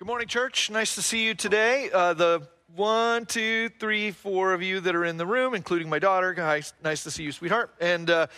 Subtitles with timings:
[0.00, 0.70] Good morning, church.
[0.70, 1.90] Nice to see you today.
[1.92, 5.98] Uh, the one, two, three, four of you that are in the room, including my
[5.98, 6.34] daughter.
[6.38, 7.74] Hi, nice to see you, sweetheart.
[7.82, 8.28] And uh,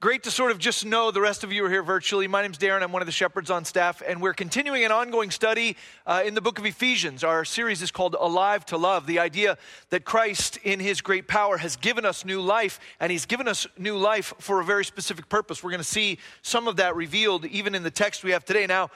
[0.00, 2.26] great to sort of just know the rest of you are here virtually.
[2.26, 2.82] My name's Darin.
[2.82, 6.32] I'm one of the shepherds on staff, and we're continuing an ongoing study uh, in
[6.32, 7.22] the book of Ephesians.
[7.22, 9.06] Our series is called Alive to Love.
[9.06, 9.58] The idea
[9.90, 13.66] that Christ, in his great power, has given us new life, and he's given us
[13.76, 15.62] new life for a very specific purpose.
[15.62, 18.66] We're going to see some of that revealed even in the text we have today.
[18.66, 18.88] Now,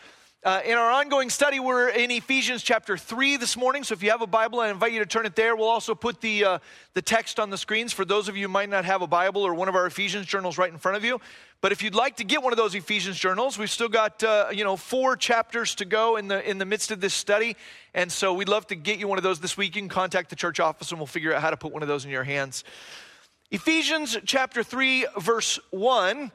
[0.45, 3.82] uh, in our ongoing study, we're in Ephesians chapter 3 this morning.
[3.82, 5.57] So if you have a Bible, I invite you to turn it there.
[5.57, 6.58] We'll also put the, uh,
[6.93, 9.43] the text on the screens for those of you who might not have a Bible
[9.43, 11.18] or one of our Ephesians journals right in front of you.
[11.62, 14.49] But if you'd like to get one of those Ephesians journals, we've still got uh,
[14.52, 17.57] you know four chapters to go in the in the midst of this study,
[17.94, 19.74] and so we'd love to get you one of those this week.
[19.74, 21.88] You can contact the church office, and we'll figure out how to put one of
[21.88, 22.64] those in your hands.
[23.50, 26.32] Ephesians chapter three, verse one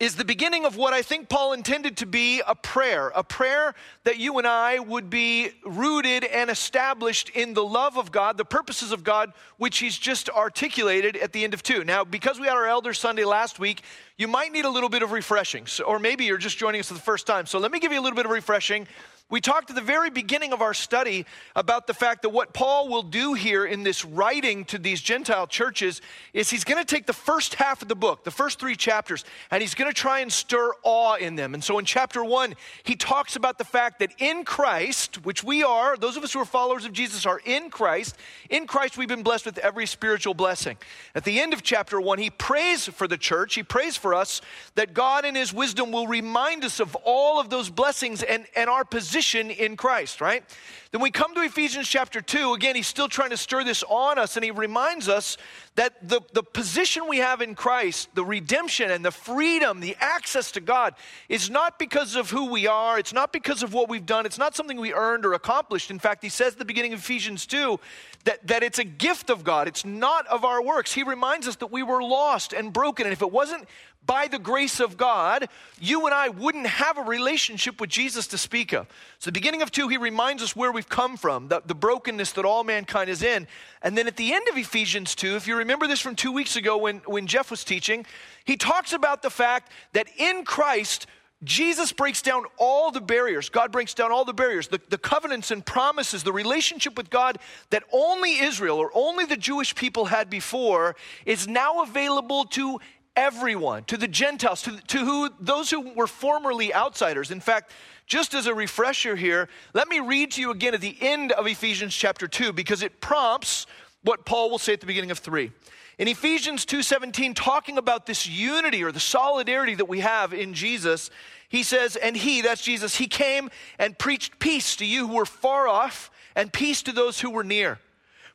[0.00, 3.74] is the beginning of what I think Paul intended to be a prayer, a prayer
[4.04, 8.44] that you and I would be rooted and established in the love of God, the
[8.44, 11.82] purposes of God, which he's just articulated at the end of two.
[11.82, 13.82] Now, because we had our Elder Sunday last week,
[14.16, 16.94] you might need a little bit of refreshing, or maybe you're just joining us for
[16.94, 17.46] the first time.
[17.46, 18.86] So let me give you a little bit of refreshing
[19.30, 22.88] we talked at the very beginning of our study about the fact that what Paul
[22.88, 26.00] will do here in this writing to these Gentile churches
[26.32, 29.26] is he's going to take the first half of the book, the first three chapters,
[29.50, 31.52] and he's going to try and stir awe in them.
[31.52, 32.54] And so in chapter one,
[32.84, 36.40] he talks about the fact that in Christ, which we are, those of us who
[36.40, 38.16] are followers of Jesus are in Christ,
[38.48, 40.78] in Christ we've been blessed with every spiritual blessing.
[41.14, 44.40] At the end of chapter one, he prays for the church, he prays for us
[44.74, 48.70] that God in his wisdom will remind us of all of those blessings and, and
[48.70, 50.44] our position position in Christ, right?
[50.92, 52.54] Then we come to Ephesians chapter 2.
[52.54, 55.36] Again, he's still trying to stir this on us, and he reminds us
[55.74, 60.52] that the, the position we have in Christ, the redemption and the freedom, the access
[60.52, 60.94] to God,
[61.28, 62.96] is not because of who we are.
[62.96, 64.24] It's not because of what we've done.
[64.24, 65.90] It's not something we earned or accomplished.
[65.90, 67.80] In fact, he says at the beginning of Ephesians 2
[68.22, 69.66] that, that it's a gift of God.
[69.66, 70.92] It's not of our works.
[70.92, 73.04] He reminds us that we were lost and broken.
[73.04, 73.66] And if it wasn't
[74.08, 75.48] by the grace of God,
[75.78, 78.88] you and I wouldn't have a relationship with Jesus to speak of.
[79.18, 82.32] So, the beginning of 2, he reminds us where we've come from, the, the, brokenness
[82.32, 83.46] that all mankind is in.
[83.82, 86.56] And then at the end of Ephesians 2, if you remember this from two weeks
[86.56, 88.06] ago when, when Jeff was teaching,
[88.46, 91.06] he talks about the fact that in Christ,
[91.44, 93.48] Jesus breaks down all the barriers.
[93.48, 97.38] God breaks down all the barriers, the, the covenants and promises, the relationship with God
[97.70, 100.96] that only Israel or only the Jewish people had before
[101.26, 102.80] is now available to
[103.18, 107.32] everyone, to the Gentiles, to, to who, those who were formerly outsiders.
[107.32, 107.72] In fact,
[108.06, 111.48] just as a refresher here, let me read to you again at the end of
[111.48, 113.66] Ephesians chapter 2 because it prompts
[114.04, 115.50] what Paul will say at the beginning of 3.
[115.98, 121.10] In Ephesians 2:17 talking about this unity or the solidarity that we have in Jesus,
[121.48, 125.26] he says, "And he, that's Jesus, he came and preached peace to you who were
[125.26, 127.80] far off and peace to those who were near.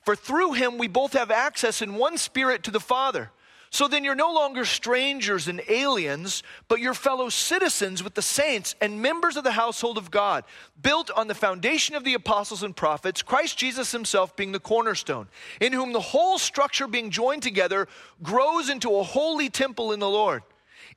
[0.01, 3.31] For through him we both have access in one spirit to the Father."
[3.73, 8.75] So then you're no longer strangers and aliens, but you're fellow citizens with the saints
[8.79, 10.43] and members of the household of God,
[10.79, 15.27] built on the foundation of the apostles and prophets, Christ Jesus himself being the cornerstone,
[15.59, 17.87] in whom the whole structure being joined together
[18.21, 20.43] grows into a holy temple in the Lord.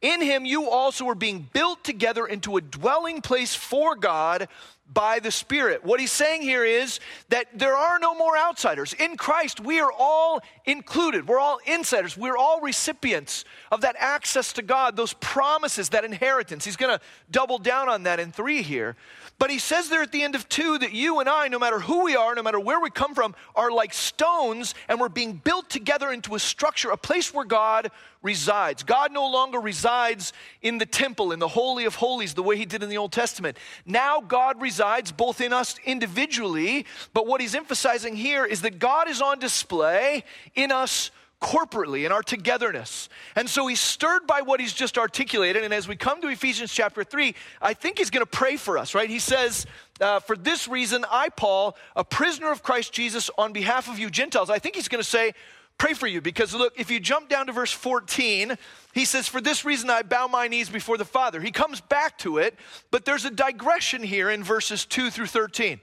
[0.03, 4.48] In him you also are being built together into a dwelling place for God
[4.92, 5.84] by the Spirit.
[5.84, 8.92] What he's saying here is that there are no more outsiders.
[8.94, 11.28] In Christ, we are all included.
[11.28, 12.16] We're all insiders.
[12.16, 16.64] We're all recipients of that access to God, those promises, that inheritance.
[16.64, 18.96] He's going to double down on that in three here.
[19.38, 21.78] But he says there at the end of two that you and I, no matter
[21.78, 25.34] who we are, no matter where we come from, are like stones and we're being
[25.34, 27.91] built together into a structure, a place where God
[28.22, 28.82] resides.
[28.82, 30.32] God no longer resides
[30.62, 33.12] in the temple, in the Holy of Holies, the way he did in the Old
[33.12, 33.56] Testament.
[33.84, 39.09] Now God resides both in us individually, but what he's emphasizing here is that God
[39.09, 40.25] is on display
[40.55, 41.10] in us
[41.41, 43.09] corporately in our togetherness.
[43.34, 45.65] And so he's stirred by what he's just articulated.
[45.65, 48.78] And as we come to Ephesians chapter 3, I think he's going to pray for
[48.78, 49.09] us, right?
[49.09, 49.66] He says,
[50.00, 54.08] uh, For this reason, I, Paul, a prisoner of Christ Jesus, on behalf of you
[54.08, 55.35] Gentiles, I think he's going to say,
[55.78, 58.56] Pray for you because look, if you jump down to verse 14,
[58.94, 61.40] he says, For this reason I bow my knees before the Father.
[61.40, 62.55] He comes back to it,
[62.90, 65.81] but there's a digression here in verses 2 through 13.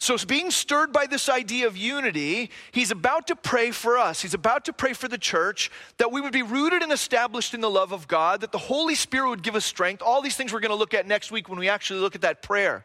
[0.00, 4.22] So, being stirred by this idea of unity, he's about to pray for us.
[4.22, 7.60] He's about to pray for the church that we would be rooted and established in
[7.60, 10.00] the love of God, that the Holy Spirit would give us strength.
[10.00, 12.20] All these things we're going to look at next week when we actually look at
[12.20, 12.84] that prayer.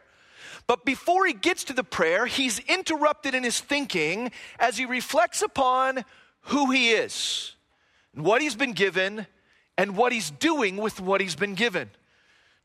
[0.66, 5.40] But before he gets to the prayer, he's interrupted in his thinking as he reflects
[5.40, 6.04] upon
[6.44, 7.54] who he is,
[8.14, 9.26] and what he's been given,
[9.76, 11.90] and what he's doing with what he's been given.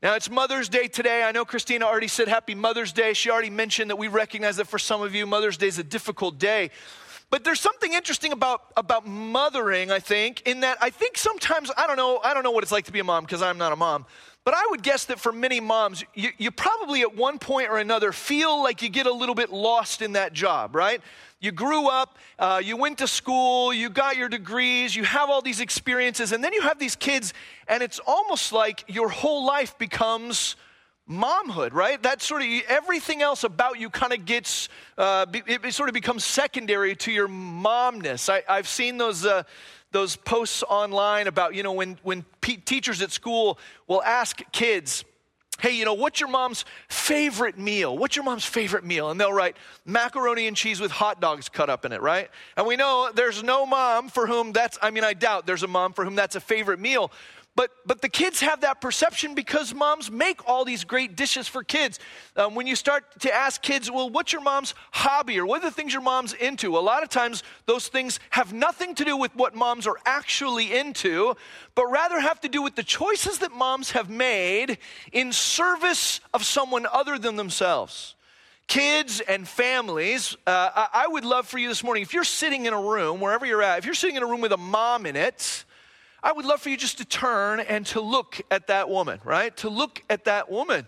[0.02, 1.24] Now, it's Mother's Day today.
[1.24, 3.12] I know Christina already said Happy Mother's Day.
[3.12, 5.84] She already mentioned that we recognize that for some of you, Mother's Day is a
[5.84, 6.70] difficult day.
[7.28, 11.86] But there's something interesting about, about mothering, I think, in that I think sometimes, I
[11.86, 13.72] don't know, I don't know what it's like to be a mom because I'm not
[13.72, 14.06] a mom.
[14.50, 17.78] But I would guess that for many moms, you, you probably at one point or
[17.78, 21.00] another feel like you get a little bit lost in that job, right?
[21.38, 25.40] You grew up, uh, you went to school, you got your degrees, you have all
[25.40, 27.32] these experiences, and then you have these kids,
[27.68, 30.56] and it's almost like your whole life becomes
[31.10, 32.02] momhood, right?
[32.02, 35.94] That sort of everything else about you kind of gets, uh, it, it, sort of
[35.94, 38.28] becomes secondary to your momness.
[38.28, 39.26] I, have seen those.
[39.26, 39.42] Uh,
[39.92, 43.58] those posts online about, you know, when, when teachers at school
[43.88, 45.04] will ask kids,
[45.60, 47.96] hey, you know, what's your mom's favorite meal?
[47.96, 49.10] What's your mom's favorite meal?
[49.10, 52.30] And they'll write macaroni and cheese with hot dogs cut up in it, right?
[52.56, 55.68] And we know there's no mom for whom that's, I mean, I doubt there's a
[55.68, 57.12] mom for whom that's a favorite meal.
[57.60, 61.62] But, but the kids have that perception because moms make all these great dishes for
[61.62, 61.98] kids.
[62.34, 65.68] Um, when you start to ask kids, well, what's your mom's hobby or what are
[65.68, 66.78] the things your mom's into?
[66.78, 70.74] A lot of times those things have nothing to do with what moms are actually
[70.74, 71.36] into,
[71.74, 74.78] but rather have to do with the choices that moms have made
[75.12, 78.14] in service of someone other than themselves
[78.68, 82.72] kids and families, uh, I would love for you this morning, if you're sitting in
[82.72, 85.16] a room, wherever you're at, if you're sitting in a room with a mom in
[85.16, 85.64] it,
[86.22, 89.56] I would love for you just to turn and to look at that woman, right?
[89.58, 90.86] To look at that woman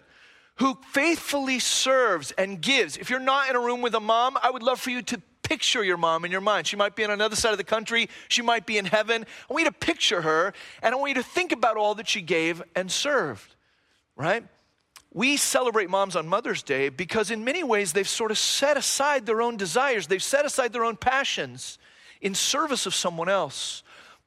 [0.57, 2.97] who faithfully serves and gives.
[2.97, 5.21] If you're not in a room with a mom, I would love for you to
[5.43, 6.67] picture your mom in your mind.
[6.67, 9.27] She might be on another side of the country, she might be in heaven.
[9.51, 10.53] I want you to picture her,
[10.83, 13.55] and I want you to think about all that she gave and served,
[14.17, 14.45] right?
[15.13, 19.27] We celebrate moms on Mother's Day because, in many ways, they've sort of set aside
[19.27, 21.79] their own desires, they've set aside their own passions
[22.21, 23.83] in service of someone else.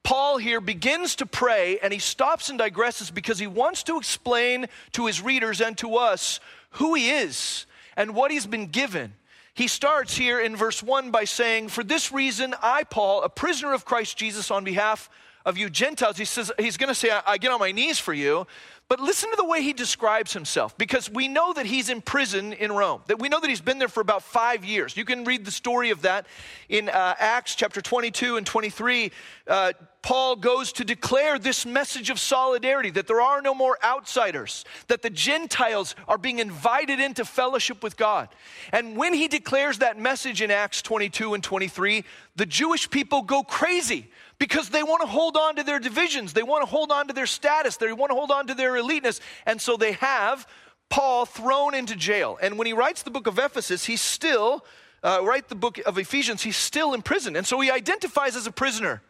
[0.05, 4.67] Paul here begins to pray and he stops and digresses because he wants to explain
[4.91, 6.39] to his readers and to us
[6.71, 7.65] who he is
[7.97, 9.15] and what he's been given.
[9.55, 13.73] He starts here in verse 1 by saying, For this reason, I, Paul, a prisoner
[13.73, 15.09] of Christ Jesus, on behalf
[15.45, 17.99] of you Gentiles, he says, he's going to say, I, I get on my knees
[17.99, 18.47] for you.
[18.87, 22.53] But listen to the way he describes himself, because we know that he's in prison
[22.53, 24.95] in Rome, that we know that he's been there for about five years.
[24.95, 26.27] You can read the story of that
[26.69, 29.11] in uh, Acts chapter 22 and 23.
[29.47, 34.63] Uh, Paul goes to declare this message of solidarity that there are no more outsiders,
[34.87, 38.29] that the Gentiles are being invited into fellowship with God.
[38.71, 42.03] And when he declares that message in Acts 22 and 23,
[42.35, 46.33] the Jewish people go crazy because they want to hold on to their divisions.
[46.33, 47.77] They want to hold on to their status.
[47.77, 49.21] They want to hold on to their eliteness.
[49.45, 50.47] And so they have
[50.89, 52.37] Paul thrown into jail.
[52.41, 54.65] And when he writes the book of Ephesus, he's still,
[55.03, 57.35] uh, write the book of Ephesians, he's still in prison.
[57.35, 59.01] And so he identifies as a prisoner.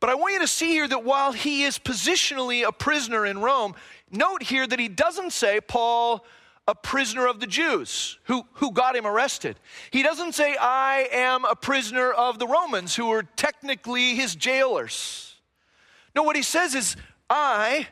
[0.00, 3.40] But I want you to see here that while he is positionally a prisoner in
[3.40, 3.74] Rome,
[4.10, 6.24] note here that he doesn't say, Paul,
[6.68, 9.58] a prisoner of the Jews who, who got him arrested.
[9.90, 15.34] He doesn't say, I am a prisoner of the Romans who were technically his jailers.
[16.14, 16.94] No, what he says is,
[17.30, 17.88] I,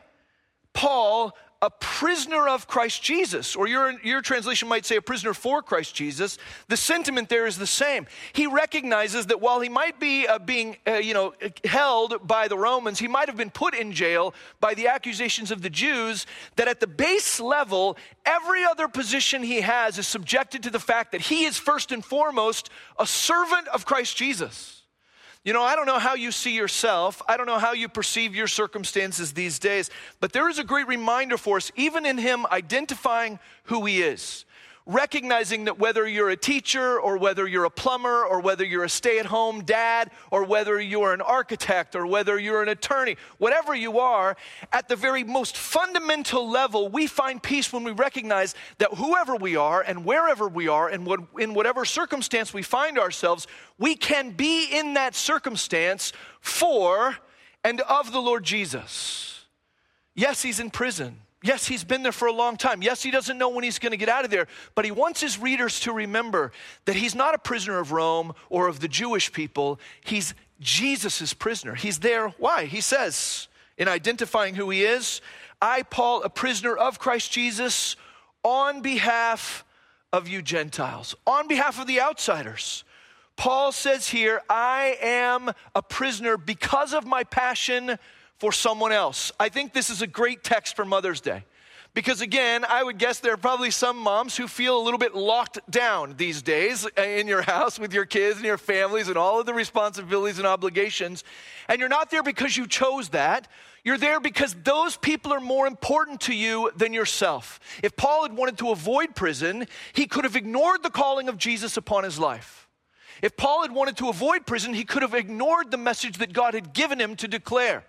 [0.73, 5.63] Paul, a prisoner of Christ Jesus, or your, your translation might say a prisoner for
[5.63, 6.37] Christ Jesus,
[6.67, 8.05] the sentiment there is the same.
[8.33, 11.33] He recognizes that while he might be uh, being, uh, you know,
[11.63, 15.63] held by the Romans, he might have been put in jail by the accusations of
[15.63, 16.27] the Jews,
[16.57, 21.11] that at the base level, every other position he has is subjected to the fact
[21.11, 22.69] that he is first and foremost
[22.99, 24.76] a servant of Christ Jesus.
[25.47, 27.21] You know, I don't know how you see yourself.
[27.25, 29.89] I don't know how you perceive your circumstances these days,
[30.19, 34.43] but there is a great reminder for us, even in Him identifying who He is
[34.87, 38.89] recognizing that whether you're a teacher or whether you're a plumber or whether you're a
[38.89, 43.75] stay at home dad or whether you're an architect or whether you're an attorney, whatever
[43.75, 44.37] you are,
[44.71, 49.57] at the very most fundamental level, we find peace when we recognize that whoever we
[49.57, 53.45] are and wherever we are and what, in whatever circumstance we find ourselves,
[53.77, 57.17] we can be in that circumstance for
[57.63, 59.43] and of the Lord Jesus.
[60.15, 61.19] Yes, he's in prison.
[61.43, 62.81] Yes, he's been there for a long time.
[62.81, 65.21] Yes, he doesn't know when he's going to get out of there, but he wants
[65.21, 66.51] his readers to remember
[66.85, 69.79] that he's not a prisoner of Rome or of the Jewish people.
[70.03, 71.75] He's Jesus' prisoner.
[71.75, 72.29] He's there.
[72.39, 72.65] Why?
[72.65, 75.21] He says, in identifying who he is,
[75.61, 77.95] I, Paul, a prisoner of Christ Jesus,
[78.43, 79.63] on behalf
[80.11, 82.83] of you Gentiles, on behalf of the outsiders.
[83.35, 87.99] Paul says here, I am a prisoner because of my passion
[88.37, 89.31] for someone else.
[89.39, 91.43] I think this is a great text for Mother's Day
[91.93, 95.15] Because again, I would guess there are probably some moms who feel a little bit
[95.15, 99.17] locked down these days uh, in your house with your kids and your families and
[99.17, 101.23] all of the responsibilities and obligations.
[101.67, 103.47] And you're not there because you chose that.
[103.83, 107.59] You're there because those people are more important to you than yourself.
[107.81, 111.77] If Paul had wanted to avoid prison, he could have ignored the calling of Jesus
[111.77, 112.66] upon his life.
[113.21, 116.53] If Paul had wanted to avoid prison, he could have ignored the message that God
[116.53, 117.83] had given him to declare.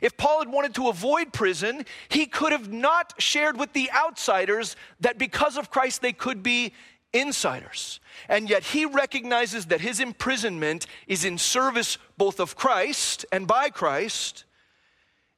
[0.00, 4.76] If Paul had wanted to avoid prison, he could have not shared with the outsiders
[5.00, 6.72] that because of Christ they could be
[7.12, 8.00] insiders.
[8.28, 13.70] And yet he recognizes that his imprisonment is in service both of Christ and by
[13.70, 14.44] Christ,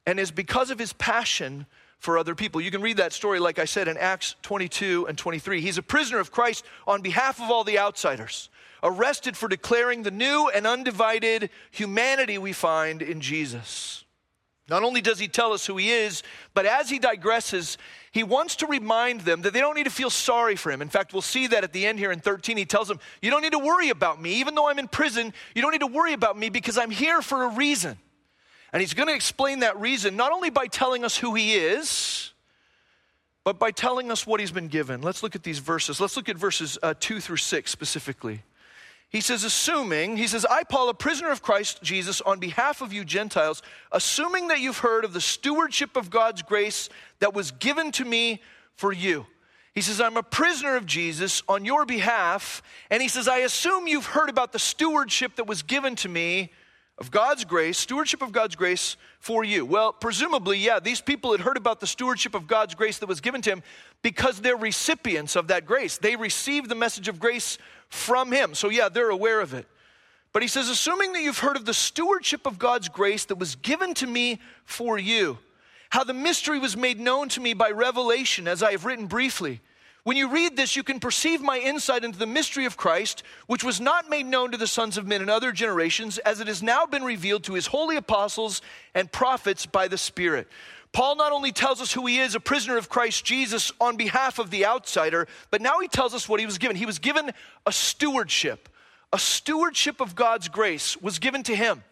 [0.06, 1.66] and is because of his passion
[1.98, 2.60] for other people.
[2.60, 5.60] You can read that story, like I said, in Acts 22 and 23.
[5.60, 8.48] He's a prisoner of Christ on behalf of all the outsiders,
[8.82, 14.04] arrested for declaring the new and undivided humanity we find in Jesus.
[14.68, 17.76] Not only does he tell us who he is, but as he digresses,
[18.10, 20.82] he wants to remind them that they don't need to feel sorry for him.
[20.82, 22.56] In fact, we'll see that at the end here in 13.
[22.56, 24.34] He tells them, You don't need to worry about me.
[24.40, 27.22] Even though I'm in prison, you don't need to worry about me because I'm here
[27.22, 27.96] for a reason.
[28.76, 32.34] And he's going to explain that reason not only by telling us who he is,
[33.42, 35.00] but by telling us what he's been given.
[35.00, 35.98] Let's look at these verses.
[35.98, 38.42] Let's look at verses uh, 2 through 6 specifically.
[39.08, 42.92] He says, assuming, he says, I, Paul, a prisoner of Christ Jesus, on behalf of
[42.92, 46.90] you Gentiles, assuming that you've heard of the stewardship of God's grace
[47.20, 48.42] that was given to me
[48.74, 49.24] for you.
[49.74, 52.62] He says, I'm a prisoner of Jesus on your behalf.
[52.90, 56.52] And he says, I assume you've heard about the stewardship that was given to me
[56.98, 59.66] of God's grace, stewardship of God's grace for you.
[59.66, 63.20] Well, presumably, yeah, these people had heard about the stewardship of God's grace that was
[63.20, 63.62] given to him
[64.02, 65.98] because they're recipients of that grace.
[65.98, 68.54] They received the message of grace from him.
[68.54, 69.66] So, yeah, they're aware of it.
[70.32, 73.56] But he says, assuming that you've heard of the stewardship of God's grace that was
[73.56, 75.38] given to me for you,
[75.90, 79.60] how the mystery was made known to me by revelation, as I have written briefly.
[80.06, 83.64] When you read this, you can perceive my insight into the mystery of Christ, which
[83.64, 86.62] was not made known to the sons of men in other generations, as it has
[86.62, 88.62] now been revealed to his holy apostles
[88.94, 90.46] and prophets by the Spirit.
[90.92, 94.38] Paul not only tells us who he is, a prisoner of Christ Jesus on behalf
[94.38, 96.76] of the outsider, but now he tells us what he was given.
[96.76, 97.32] He was given
[97.66, 98.68] a stewardship.
[99.12, 101.82] A stewardship of God's grace was given to him.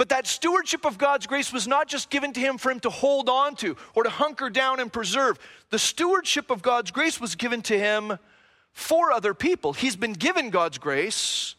[0.00, 2.88] But that stewardship of God's grace was not just given to him for him to
[2.88, 5.38] hold on to or to hunker down and preserve.
[5.68, 8.18] The stewardship of God's grace was given to him
[8.72, 9.74] for other people.
[9.74, 11.54] He's been given God's grace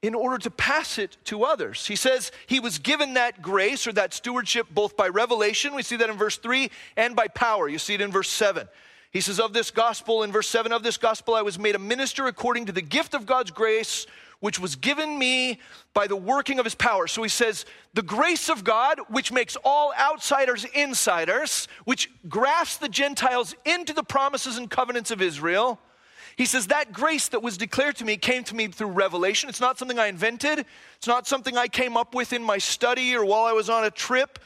[0.00, 1.86] in order to pass it to others.
[1.86, 5.96] He says he was given that grace or that stewardship both by revelation, we see
[5.96, 7.68] that in verse 3, and by power.
[7.68, 8.66] You see it in verse 7.
[9.10, 11.78] He says, Of this gospel, in verse 7, of this gospel I was made a
[11.78, 14.06] minister according to the gift of God's grace,
[14.42, 15.58] which was given me
[15.94, 17.06] by the working of his power.
[17.06, 22.88] So he says, The grace of God, which makes all outsiders insiders, which grafts the
[22.90, 25.80] Gentiles into the promises and covenants of Israel
[26.36, 29.48] he says, That grace that was declared to me came to me through revelation.
[29.48, 30.64] It's not something I invented,
[30.96, 33.84] it's not something I came up with in my study or while I was on
[33.84, 34.38] a trip.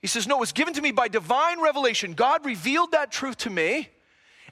[0.00, 2.14] He says, No, it was given to me by divine revelation.
[2.14, 3.88] God revealed that truth to me.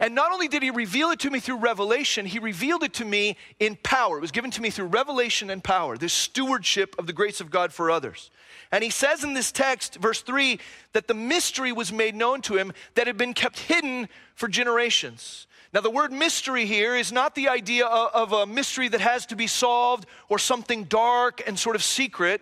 [0.01, 3.05] And not only did he reveal it to me through revelation, he revealed it to
[3.05, 4.17] me in power.
[4.17, 7.51] It was given to me through revelation and power, this stewardship of the grace of
[7.51, 8.31] God for others.
[8.73, 10.59] And he says in this text, verse 3,
[10.95, 15.47] that the mystery was made known to him that had been kept hidden for generations.
[15.75, 19.37] Now, the word mystery here is not the idea of a mystery that has to
[19.37, 22.41] be solved or something dark and sort of secret.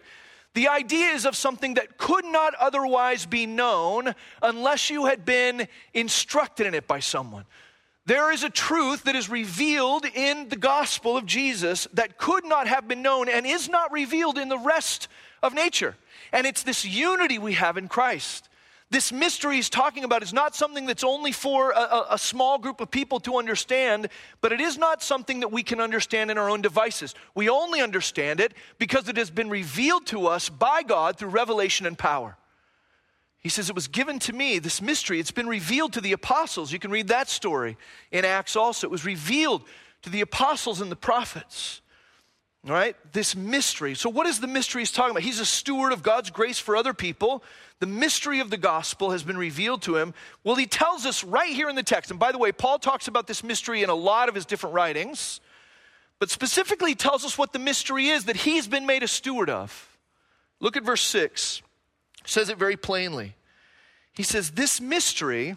[0.54, 5.68] The idea is of something that could not otherwise be known unless you had been
[5.94, 7.44] instructed in it by someone.
[8.06, 12.66] There is a truth that is revealed in the gospel of Jesus that could not
[12.66, 15.08] have been known and is not revealed in the rest
[15.42, 15.94] of nature.
[16.32, 18.48] And it's this unity we have in Christ.
[18.90, 22.80] This mystery he's talking about is not something that's only for a, a, small group
[22.80, 24.08] of people to understand,
[24.40, 27.14] but it is not something that we can understand in our own devices.
[27.34, 31.84] We only understand it because it has been revealed to us by God through revelation
[31.84, 32.38] and power.
[33.40, 35.20] He says, It was given to me, this mystery.
[35.20, 36.72] It's been revealed to the apostles.
[36.72, 37.76] You can read that story
[38.10, 38.86] in Acts also.
[38.86, 39.64] It was revealed
[40.02, 41.82] to the apostles and the prophets.
[42.66, 42.96] All right?
[43.12, 43.94] This mystery.
[43.94, 45.22] So, what is the mystery he's talking about?
[45.22, 47.44] He's a steward of God's grace for other people.
[47.78, 50.12] The mystery of the gospel has been revealed to him.
[50.42, 52.10] Well, he tells us right here in the text.
[52.10, 54.74] And by the way, Paul talks about this mystery in a lot of his different
[54.74, 55.40] writings.
[56.18, 59.96] But specifically, tells us what the mystery is that he's been made a steward of.
[60.60, 61.62] Look at verse 6.
[62.24, 63.36] It says it very plainly.
[64.12, 65.56] He says, This mystery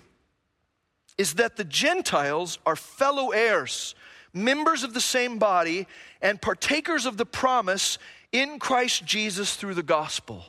[1.18, 3.96] is that the Gentiles are fellow heirs
[4.34, 5.88] members of the same body,
[6.22, 7.98] and partakers of the promise
[8.32, 10.46] in Christ Jesus through the gospel.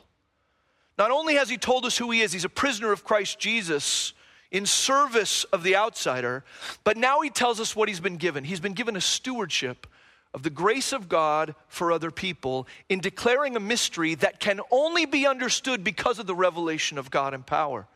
[0.97, 4.13] Not only has he told us who he is, he's a prisoner of Christ Jesus
[4.51, 6.43] in service of the outsider.
[6.83, 8.43] But now he tells us what he's been given.
[8.43, 9.87] He's been given a stewardship
[10.33, 15.05] of the grace of God for other people in declaring a mystery that can only
[15.05, 17.87] be understood because of the revelation of God and power.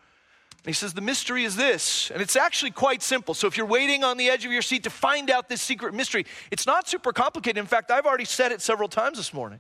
[0.66, 3.34] He says, The mystery is this, and it's actually quite simple.
[3.34, 5.94] So if you're waiting on the edge of your seat to find out this secret
[5.94, 7.58] mystery, it's not super complicated.
[7.58, 9.60] In fact, I've already said it several times this morning.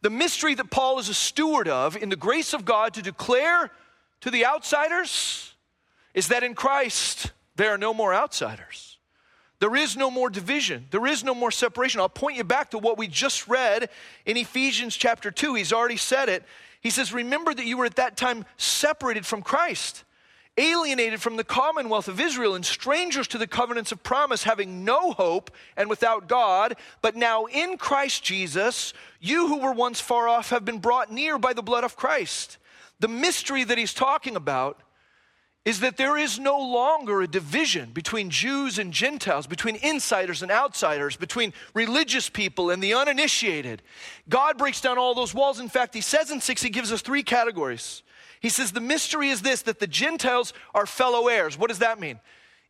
[0.00, 3.70] The mystery that Paul is a steward of in the grace of God to declare
[4.20, 5.54] to the outsiders
[6.14, 8.98] is that in Christ there are no more outsiders.
[9.60, 10.86] There is no more division.
[10.90, 12.00] There is no more separation.
[12.00, 13.90] I'll point you back to what we just read
[14.26, 15.54] in Ephesians chapter 2.
[15.54, 16.42] He's already said it.
[16.80, 20.02] He says, Remember that you were at that time separated from Christ,
[20.56, 25.12] alienated from the commonwealth of Israel, and strangers to the covenants of promise, having no
[25.12, 26.76] hope and without God.
[27.00, 31.38] But now in Christ Jesus, you who were once far off have been brought near
[31.38, 32.58] by the blood of Christ.
[33.00, 34.82] The mystery that he's talking about
[35.64, 40.50] is that there is no longer a division between Jews and Gentiles, between insiders and
[40.50, 43.80] outsiders, between religious people and the uninitiated.
[44.28, 45.60] God breaks down all those walls.
[45.60, 48.02] In fact, he says in 6, he gives us three categories.
[48.42, 51.56] He says, The mystery is this that the Gentiles are fellow heirs.
[51.56, 52.18] What does that mean?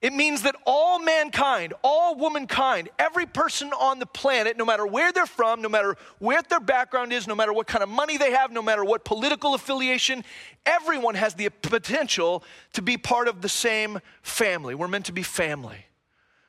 [0.02, 5.12] It means that all mankind, all womankind, every person on the planet, no matter where
[5.12, 8.33] they're from, no matter where their background is, no matter what kind of money they
[8.33, 10.25] have, no matter what political affiliation,
[10.67, 14.75] everyone has the potential to be part of the same family.
[14.75, 15.87] We're meant to be family,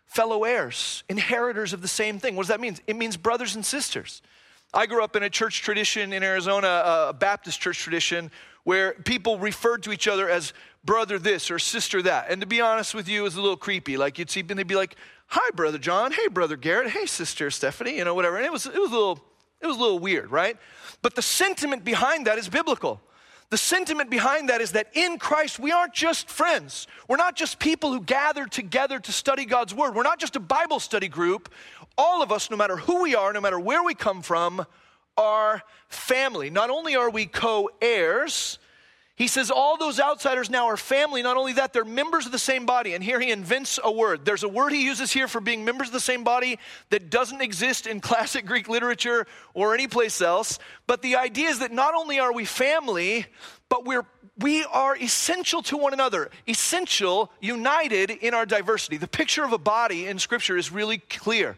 [0.07, 2.35] fellow heirs, inheritors of the same thing.
[2.35, 2.77] What does that mean?
[2.87, 4.23] It means brothers and sisters.
[4.73, 8.31] I grew up in a church tradition in Arizona, a Baptist church tradition,
[8.63, 10.53] where people referred to each other as
[10.83, 12.29] brother this or sister that.
[12.29, 13.97] And to be honest with you, it was a little creepy.
[13.97, 14.95] Like you'd see, and they'd be like,
[15.27, 16.11] "Hi, brother John.
[16.11, 16.89] Hey, brother Garrett.
[16.89, 18.37] Hey, sister Stephanie." You know, whatever.
[18.37, 19.23] And it was it was a little
[19.61, 20.57] it was a little weird, right?
[21.01, 23.01] But the sentiment behind that is biblical.
[23.49, 26.87] The sentiment behind that is that in Christ, we aren't just friends.
[27.07, 29.93] We're not just people who gather together to study God's Word.
[29.93, 31.49] We're not just a Bible study group.
[31.95, 34.65] All of us, no matter who we are, no matter where we come from,
[35.17, 36.49] are family.
[36.49, 38.59] Not only are we co heirs,
[39.15, 41.21] he says all those outsiders now are family.
[41.21, 42.95] Not only that, they're members of the same body.
[42.95, 44.25] And here he invents a word.
[44.25, 46.57] There's a word he uses here for being members of the same body
[46.89, 50.57] that doesn't exist in classic Greek literature or anyplace else.
[50.87, 53.27] But the idea is that not only are we family,
[53.69, 54.05] but we're
[54.39, 58.97] we are essential to one another, essential, united in our diversity.
[58.97, 61.55] The picture of a body in Scripture is really clear.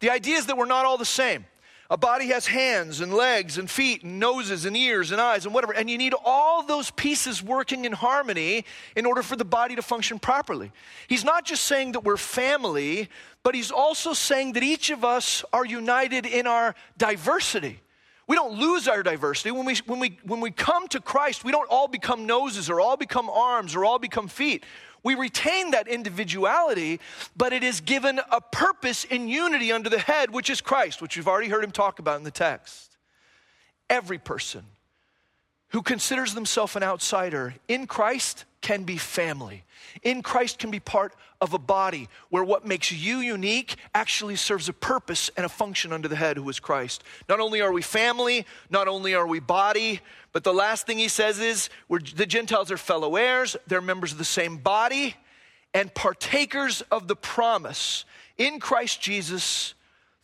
[0.00, 1.46] The idea is that we're not all the same.
[1.92, 5.52] A body has hands and legs and feet and noses and ears and eyes and
[5.52, 5.74] whatever.
[5.74, 9.82] And you need all those pieces working in harmony in order for the body to
[9.82, 10.70] function properly.
[11.08, 13.08] He's not just saying that we're family,
[13.42, 17.80] but he's also saying that each of us are united in our diversity.
[18.28, 19.50] We don't lose our diversity.
[19.50, 22.80] When we, when, we, when we come to Christ, we don't all become noses or
[22.80, 24.62] all become arms or all become feet.
[25.02, 27.00] We retain that individuality,
[27.36, 31.16] but it is given a purpose in unity under the head, which is Christ, which
[31.16, 32.96] we've already heard him talk about in the text.
[33.88, 34.64] Every person
[35.68, 39.64] who considers themselves an outsider in Christ can be family.
[40.02, 44.68] In Christ can be part of a body where what makes you unique actually serves
[44.68, 47.02] a purpose and a function under the head who is Christ.
[47.28, 50.00] Not only are we family, not only are we body,
[50.32, 54.18] but the last thing he says is the Gentiles are fellow heirs, they're members of
[54.18, 55.16] the same body,
[55.72, 58.04] and partakers of the promise
[58.36, 59.74] in Christ Jesus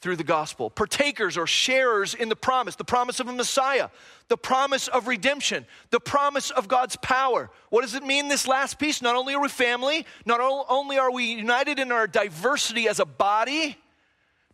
[0.07, 0.71] through the gospel.
[0.71, 3.89] Partakers or sharers in the promise, the promise of a Messiah,
[4.29, 7.51] the promise of redemption, the promise of God's power.
[7.71, 9.03] What does it mean, this last piece?
[9.03, 13.05] Not only are we family, not only are we united in our diversity as a
[13.05, 13.77] body,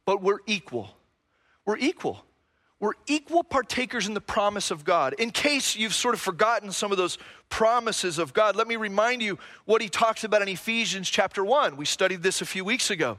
[0.07, 0.89] but we're equal.
[1.67, 2.25] We're equal.
[2.81, 5.13] We're equal partakers in the promise of God.
[5.19, 7.19] In case you've sort of forgotten some of those
[7.51, 11.77] promises of God, let me remind you what he talks about in Ephesians chapter 1.
[11.77, 13.19] We studied this a few weeks ago.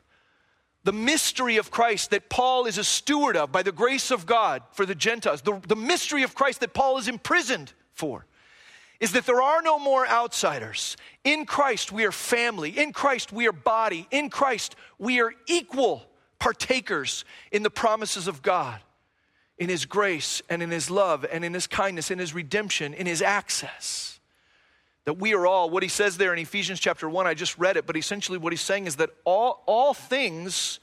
[0.83, 4.63] the mystery of Christ that Paul is a steward of by the grace of God
[4.71, 8.25] for the Gentiles, the, the mystery of Christ that Paul is imprisoned for,
[8.99, 10.97] is that there are no more outsiders.
[11.23, 12.77] In Christ, we are family.
[12.77, 14.07] In Christ, we are body.
[14.11, 16.03] In Christ, we are equal
[16.39, 18.79] partakers in the promises of God,
[19.59, 23.05] in His grace and in His love and in His kindness, in His redemption, in
[23.05, 24.19] His access.
[25.05, 27.77] That we are all, what he says there in Ephesians chapter 1, I just read
[27.77, 30.79] it, but essentially what he's saying is that all, all things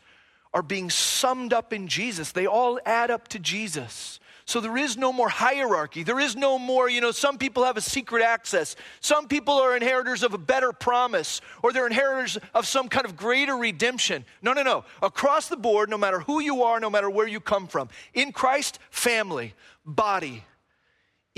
[0.53, 2.33] are being summed up in Jesus.
[2.33, 4.19] They all add up to Jesus.
[4.49, 6.03] So there is no more hierarchy.
[6.03, 8.77] There is no more, you know, some people have a secret access.
[9.01, 13.15] Some people are inheritors of a better promise, or they're inheritors of some kind of
[13.15, 14.25] greater redemption.
[14.41, 14.87] No, no, no.
[15.03, 18.33] Across the board, no matter who you are, no matter where you come from, in
[18.33, 19.53] Christ, family,
[19.85, 20.45] body,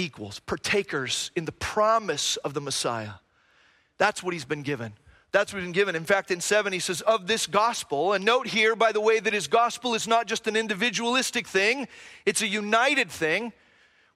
[0.00, 3.12] equals, partakers in the promise of the Messiah.
[3.98, 4.94] That's what he's been given.
[5.32, 5.94] That's what he's been given.
[5.94, 8.14] In fact, in 7, he says, of this gospel.
[8.14, 11.86] And note here, by the way, that his gospel is not just an individualistic thing,
[12.26, 13.52] it's a united thing.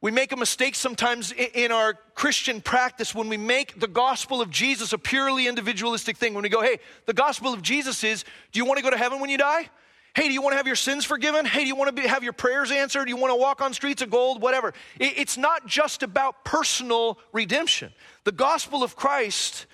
[0.00, 4.50] We make a mistake sometimes in our Christian practice when we make the gospel of
[4.50, 6.34] Jesus a purely individualistic thing.
[6.34, 8.98] When we go, hey, the gospel of Jesus is, do you want to go to
[8.98, 9.70] heaven when you die?
[10.14, 11.44] Hey, do you want to have your sins forgiven?
[11.44, 13.06] Hey, do you want to be, have your prayers answered?
[13.06, 14.40] Do you want to walk on streets of gold?
[14.40, 14.72] Whatever.
[15.00, 17.92] It, it's not just about personal redemption.
[18.22, 19.66] The gospel of Christ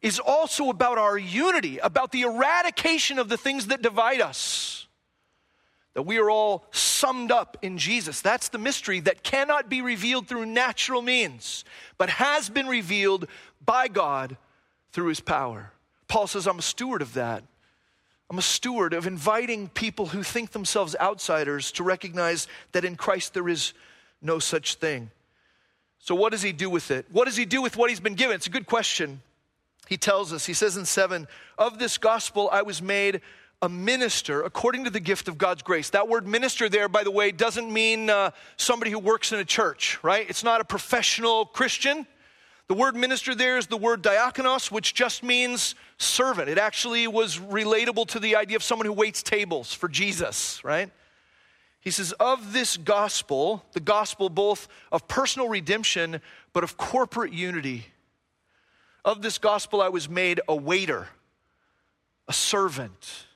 [0.00, 4.86] is also about our unity, about the eradication of the things that divide us.
[5.92, 8.22] That we are all summed up in Jesus.
[8.22, 11.66] That's the mystery that cannot be revealed through natural means,
[11.98, 13.28] but has been revealed
[13.62, 14.38] by God
[14.92, 15.70] through his power.
[16.08, 17.44] Paul says, I'm a steward of that.
[18.32, 23.34] I'm a steward of inviting people who think themselves outsiders to recognize that in Christ
[23.34, 23.74] there is
[24.22, 25.10] no such thing.
[25.98, 27.04] So, what does he do with it?
[27.12, 28.34] What does he do with what he's been given?
[28.34, 29.20] It's a good question
[29.86, 33.20] he tells us, he says in 7, of this gospel I was made
[33.60, 35.90] a minister according to the gift of God's grace.
[35.90, 39.44] That word minister there, by the way, doesn't mean uh, somebody who works in a
[39.44, 40.24] church, right?
[40.30, 42.06] It's not a professional Christian.
[42.72, 46.48] The word minister there is the word diakonos, which just means servant.
[46.48, 50.90] It actually was relatable to the idea of someone who waits tables for Jesus, right?
[51.80, 56.22] He says, of this gospel, the gospel both of personal redemption,
[56.54, 57.88] but of corporate unity
[59.04, 61.08] of this gospel, I was made a waiter,
[62.26, 63.26] a servant,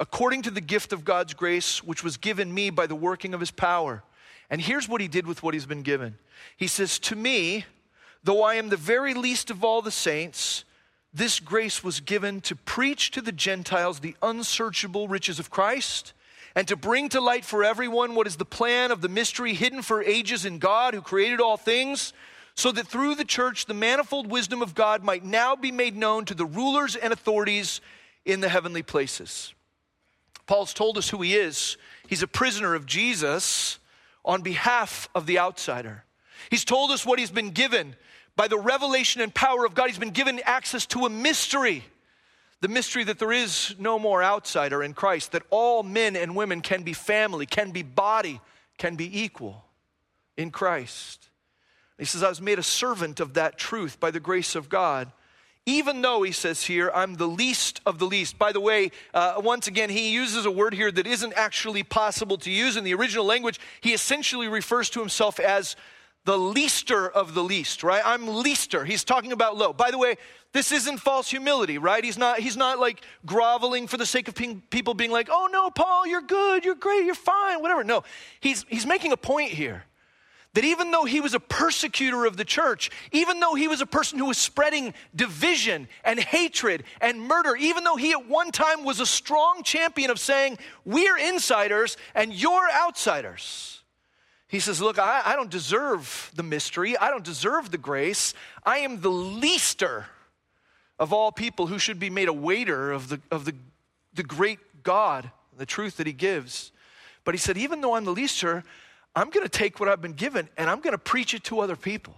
[0.00, 3.38] according to the gift of God's grace, which was given me by the working of
[3.38, 4.02] his power.
[4.50, 6.18] And here's what he did with what he's been given
[6.56, 7.64] He says, To me,
[8.24, 10.64] though I am the very least of all the saints,
[11.12, 16.12] this grace was given to preach to the Gentiles the unsearchable riches of Christ
[16.54, 19.82] and to bring to light for everyone what is the plan of the mystery hidden
[19.82, 22.12] for ages in God who created all things
[22.54, 26.24] so that through the church the manifold wisdom of God might now be made known
[26.26, 27.80] to the rulers and authorities
[28.24, 29.54] in the heavenly places.
[30.46, 31.76] Paul's told us who he is.
[32.06, 33.78] He's a prisoner of Jesus
[34.24, 36.04] on behalf of the outsider.
[36.50, 37.96] He's told us what he's been given
[38.42, 39.86] by the revelation and power of God.
[39.86, 41.84] He's been given access to a mystery
[42.60, 46.60] the mystery that there is no more outsider in Christ, that all men and women
[46.60, 48.40] can be family, can be body,
[48.78, 49.64] can be equal
[50.36, 51.28] in Christ.
[51.98, 55.10] He says, I was made a servant of that truth by the grace of God.
[55.66, 58.38] Even though, he says here, I'm the least of the least.
[58.38, 62.38] By the way, uh, once again, he uses a word here that isn't actually possible
[62.38, 63.60] to use in the original language.
[63.80, 65.74] He essentially refers to himself as
[66.24, 68.02] the leaster of the least, right?
[68.04, 68.84] I'm leaster.
[68.84, 69.72] He's talking about low.
[69.72, 70.16] By the way,
[70.52, 72.04] this isn't false humility, right?
[72.04, 74.34] He's not, he's not like groveling for the sake of
[74.70, 77.82] people being like, oh no, Paul, you're good, you're great, you're fine, whatever.
[77.82, 78.04] No,
[78.40, 79.84] he's, he's making a point here
[80.54, 83.86] that even though he was a persecutor of the church, even though he was a
[83.86, 88.84] person who was spreading division and hatred and murder, even though he at one time
[88.84, 93.81] was a strong champion of saying, We're insiders and you're outsiders.
[94.52, 98.34] He says, Look, I, I don't deserve the mystery, I don't deserve the grace.
[98.64, 100.04] I am the leaster
[100.98, 103.54] of all people who should be made a waiter of the, of the,
[104.12, 106.70] the great God, the truth that he gives.
[107.24, 108.62] But he said, Even though I'm the leaster,
[109.16, 111.60] I'm going to take what I've been given and I'm going to preach it to
[111.60, 112.14] other people.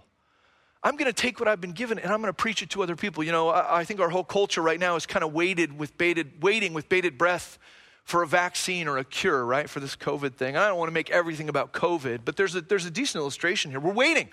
[0.83, 2.83] I'm going to take what I've been given and I'm going to preach it to
[2.83, 3.23] other people.
[3.23, 5.97] You know, I, I think our whole culture right now is kind of waited with
[5.97, 7.57] bated, waiting with bated breath
[8.05, 10.55] for a vaccine or a cure, right, for this COVID thing.
[10.55, 13.71] I don't want to make everything about COVID, but there's a, there's a decent illustration
[13.71, 13.79] here.
[13.79, 14.29] We're waiting.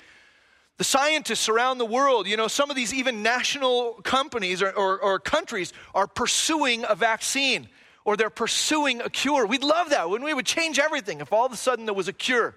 [0.76, 5.00] The scientists around the world, you know, some of these even national companies or, or,
[5.00, 7.68] or countries are pursuing a vaccine
[8.04, 9.46] or they're pursuing a cure.
[9.46, 12.08] We'd love that when we would change everything if all of a sudden there was
[12.08, 12.56] a cure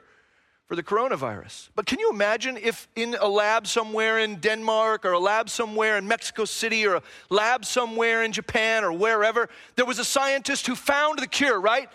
[0.68, 1.70] for the coronavirus.
[1.76, 5.98] But can you imagine if in a lab somewhere in Denmark or a lab somewhere
[5.98, 10.66] in Mexico City or a lab somewhere in Japan or wherever, there was a scientist
[10.66, 11.90] who found the cure, right?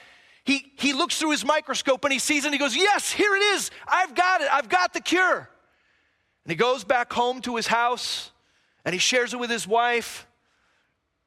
[0.45, 3.35] He, he looks through his microscope and he sees it and he goes, Yes, here
[3.35, 3.71] it is.
[3.87, 4.49] I've got it.
[4.53, 5.49] I've got the cure.
[6.45, 8.31] And he goes back home to his house
[8.85, 10.27] and he shares it with his wife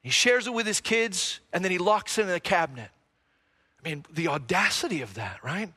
[0.04, 2.90] he shares it with his kids, and then he locks it in a cabinet.
[3.82, 5.72] I mean, the audacity of that, right?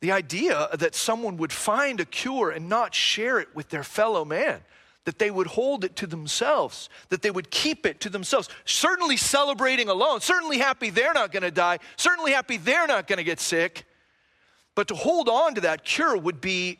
[0.00, 4.24] The idea that someone would find a cure and not share it with their fellow
[4.24, 4.62] man.
[5.04, 8.48] that they would hold it to themselves, that they would keep it to themselves.
[8.64, 13.16] Certainly celebrating alone, certainly happy they're not going to die, certainly happy they're not going
[13.16, 13.86] to get sick.
[14.74, 16.78] But to hold on to that cure would be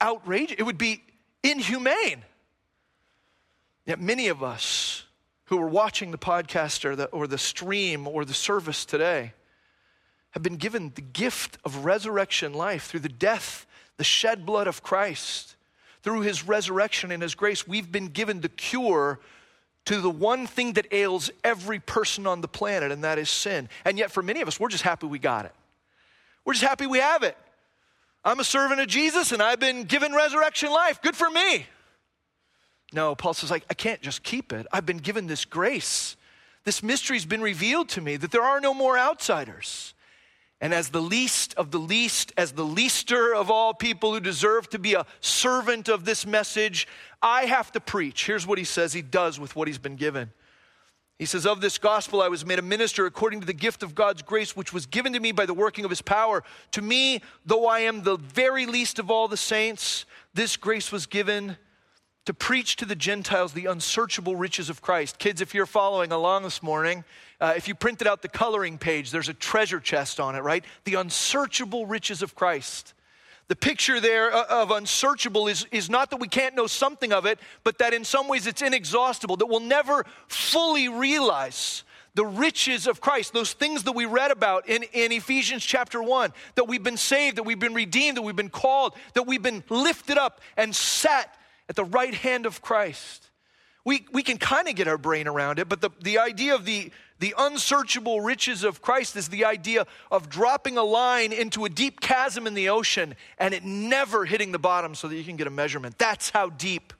[0.00, 1.02] outrageous, it would be
[1.42, 2.22] inhumane.
[3.86, 5.04] Yet many of us
[5.46, 9.32] who are watching the podcast or the, or the stream or the service today
[10.30, 13.66] have been given the gift of resurrection life through the death,
[13.96, 15.56] the shed blood of Christ.
[16.02, 19.20] Through his resurrection and his grace, we've been given the cure
[19.84, 23.68] to the one thing that ails every person on the planet, and that is sin.
[23.84, 25.52] And yet, for many of us, we're just happy we got it.
[26.44, 27.36] We're just happy we have it.
[28.24, 31.00] I'm a servant of Jesus and I've been given resurrection life.
[31.00, 31.66] Good for me.
[32.92, 34.66] No, Paul says, I, I can't just keep it.
[34.72, 36.16] I've been given this grace.
[36.64, 39.94] This mystery's been revealed to me that there are no more outsiders.
[40.60, 44.68] And as the least of the least, as the leaster of all people who deserve
[44.70, 46.86] to be a servant of this message,
[47.22, 48.26] I have to preach.
[48.26, 50.32] Here's what he says he does with what he's been given.
[51.18, 53.94] He says, Of this gospel I was made a minister according to the gift of
[53.94, 56.42] God's grace, which was given to me by the working of his power.
[56.72, 61.06] To me, though I am the very least of all the saints, this grace was
[61.06, 61.56] given
[62.24, 65.18] to preach to the Gentiles the unsearchable riches of Christ.
[65.18, 67.04] Kids, if you're following along this morning,
[67.40, 70.64] uh, if you printed out the coloring page, there's a treasure chest on it, right?
[70.84, 72.94] The unsearchable riches of Christ.
[73.48, 77.26] The picture there uh, of unsearchable is, is not that we can't know something of
[77.26, 81.82] it, but that in some ways it's inexhaustible, that we'll never fully realize
[82.14, 86.32] the riches of Christ, those things that we read about in, in Ephesians chapter 1,
[86.56, 89.64] that we've been saved, that we've been redeemed, that we've been called, that we've been
[89.68, 91.34] lifted up and set
[91.68, 93.30] at the right hand of Christ.
[93.84, 96.64] We, we can kind of get our brain around it, but the, the idea of
[96.64, 101.68] the, the unsearchable riches of Christ is the idea of dropping a line into a
[101.68, 105.36] deep chasm in the ocean and it never hitting the bottom so that you can
[105.36, 105.98] get a measurement.
[105.98, 106.92] That's how deep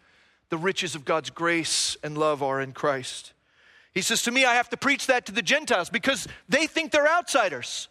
[0.50, 3.33] the riches of God's grace and love are in Christ.
[3.94, 6.92] He says, To me, I have to preach that to the Gentiles because they think
[6.92, 7.88] they're outsiders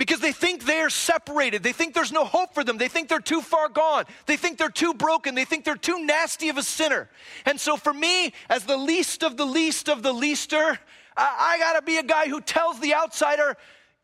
[0.00, 1.62] because they think they're separated.
[1.62, 2.78] They think there's no hope for them.
[2.78, 4.06] They think they're too far gone.
[4.24, 5.34] They think they're too broken.
[5.34, 7.10] They think they're too nasty of a sinner.
[7.44, 10.78] And so, for me, as the least of the least of the leaster,
[11.20, 13.56] I, I got to be a guy who tells the outsider,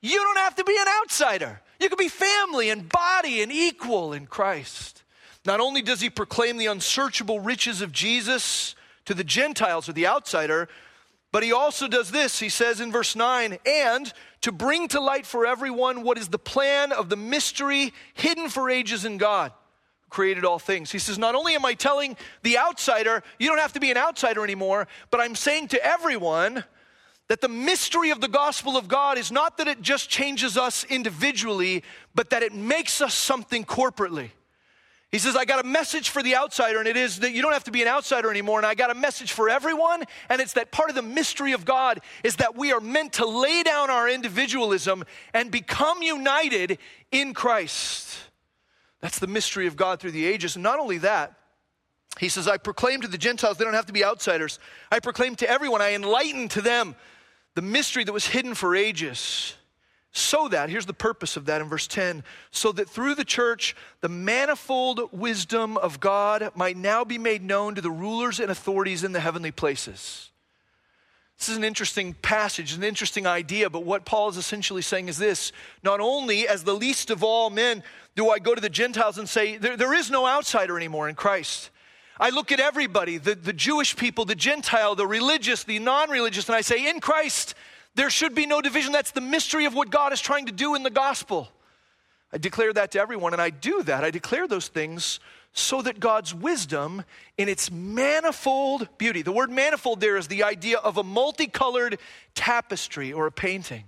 [0.03, 1.61] you don't have to be an outsider.
[1.81, 5.03] You can be family and body and equal in Christ.
[5.45, 8.75] Not only does he proclaim the unsearchable riches of Jesus
[9.07, 10.69] to the Gentiles or the outsider,
[11.33, 12.39] but he also does this.
[12.39, 16.39] He says in verse 9, and to bring to light for everyone what is the
[16.39, 19.53] plan of the mystery hidden for ages in God
[20.03, 20.91] who created all things.
[20.91, 23.97] He says, Not only am I telling the outsider, you don't have to be an
[23.97, 26.65] outsider anymore, but I'm saying to everyone
[27.29, 30.85] that the mystery of the gospel of God is not that it just changes us
[30.85, 31.83] individually,
[32.15, 34.31] but that it makes us something corporately.
[35.13, 37.53] He says, I got a message for the outsider, and it is that you don't
[37.53, 38.59] have to be an outsider anymore.
[38.59, 41.65] And I got a message for everyone, and it's that part of the mystery of
[41.65, 46.79] God is that we are meant to lay down our individualism and become united
[47.13, 48.19] in Christ.
[49.01, 50.57] That's the mystery of God through the ages.
[50.57, 51.35] Not only that,
[52.19, 54.59] he says, I proclaim to the Gentiles, they don't have to be outsiders.
[54.91, 56.97] I proclaim to everyone, I enlighten to them
[57.57, 59.55] the mystery that was hidden for ages
[60.13, 63.75] so that, here's the purpose of that in verse 10, so that through the church,
[64.03, 69.05] the manifold wisdom of God might now be made known to the rulers and authorities
[69.05, 70.31] in the heavenly places.
[71.39, 75.17] This is an interesting passage, an interesting idea, but what Paul is essentially saying is
[75.17, 77.83] this not only as the least of all men
[78.15, 81.15] do I go to the Gentiles and say, there, there is no outsider anymore in
[81.15, 81.71] Christ.
[82.19, 86.49] I look at everybody, the, the Jewish people, the Gentile, the religious, the non religious,
[86.49, 87.55] and I say, in Christ,
[87.95, 88.93] there should be no division.
[88.93, 91.51] That's the mystery of what God is trying to do in the gospel.
[92.33, 94.05] I declare that to everyone, and I do that.
[94.05, 95.21] I declare those things
[95.53, 97.05] so that God's wisdom,
[97.39, 101.99] in its manifold beauty, the word manifold there is the idea of a multicolored
[102.35, 103.85] tapestry or a painting,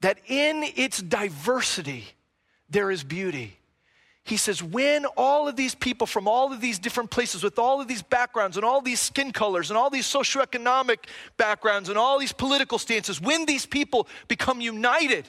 [0.00, 2.06] that in its diversity,
[2.68, 3.59] there is beauty
[4.24, 7.80] he says, when all of these people from all of these different places with all
[7.80, 10.98] of these backgrounds and all these skin colors and all these socioeconomic
[11.36, 15.28] backgrounds and all these political stances, when these people become united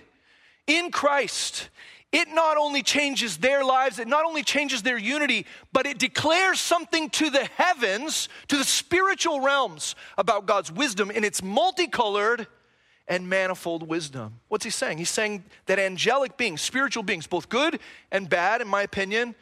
[0.67, 1.69] in Christ,
[2.11, 6.59] it not only changes their lives, it not only changes their unity, but it declares
[6.59, 12.47] something to the heavens, to the spiritual realms about God's wisdom in its multicolored
[13.11, 14.39] and manifold wisdom.
[14.47, 14.97] What's he saying?
[14.97, 17.77] He's saying that angelic beings, spiritual beings, both good
[18.09, 19.35] and bad, in my opinion,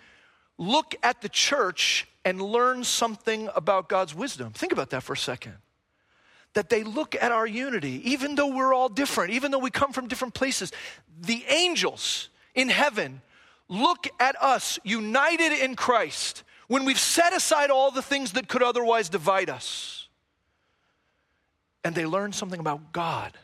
[0.58, 4.54] look at the church and learn something about God's wisdom.
[4.54, 5.54] Think about that for a second.
[6.56, 9.94] That they look at our unity, even though we're all different, even though we come
[9.94, 10.72] from different places.
[11.22, 13.22] The angels in heaven
[13.68, 18.64] look at us united in Christ when we've set aside all the things that could
[18.64, 20.08] otherwise divide us,
[21.84, 23.38] and they learn something about God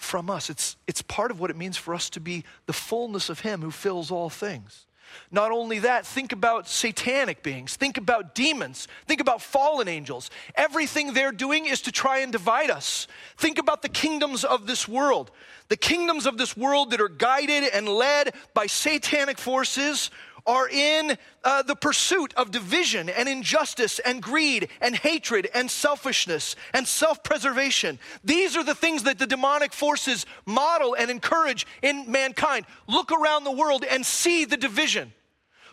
[0.00, 0.48] from us.
[0.48, 3.60] It's, it's part of what it means for us to be the fullness of Him
[3.60, 4.86] who fills all things.
[5.30, 10.30] Not only that, think about satanic beings, think about demons, think about fallen angels.
[10.54, 13.08] Everything they're doing is to try and divide us.
[13.36, 15.30] Think about the kingdoms of this world.
[15.68, 20.10] The kingdoms of this world that are guided and led by satanic forces
[20.46, 26.56] are in uh, the pursuit of division and injustice and greed and hatred and selfishness
[26.74, 27.98] and self preservation.
[28.24, 32.66] These are the things that the demonic forces model and encourage in mankind.
[32.86, 35.12] Look around the world and see the division.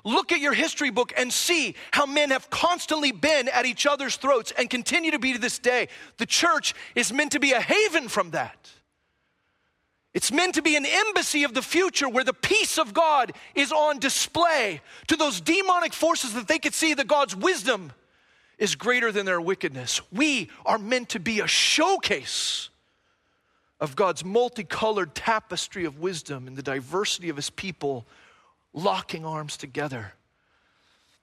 [0.04, 4.16] Look at your history book and see how men have constantly been at each other's
[4.16, 5.90] throats and continue to be to this day.
[6.18, 8.72] The church is meant to be a haven from that.
[10.18, 13.72] It's meant to be an embassy of the future where the peace of God is
[13.72, 17.92] on display to those demonic forces that they could see that God's wisdom
[18.58, 20.02] is greater than their wickedness.
[20.12, 22.70] We are meant to be a showcase
[23.80, 28.04] of God's multicolored tapestry of wisdom and the diversity of his people
[28.74, 30.14] locking arms together.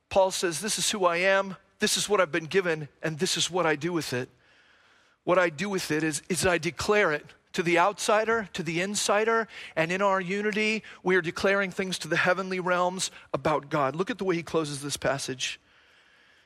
[0.09, 3.37] Paul says, This is who I am, this is what I've been given, and this
[3.37, 4.29] is what I do with it.
[5.25, 8.81] What I do with it is, is I declare it to the outsider, to the
[8.81, 13.97] insider, and in our unity, we are declaring things to the heavenly realms about God.
[13.97, 15.59] Look at the way he closes this passage.